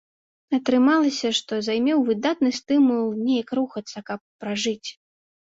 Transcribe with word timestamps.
Атрымалася, 0.57 1.29
што 1.39 1.59
займеў 1.67 1.99
выдатны 2.07 2.51
стымул 2.61 3.13
неяк 3.27 3.49
рухацца, 3.61 3.97
каб 4.11 4.19
пражыць. 4.43 4.89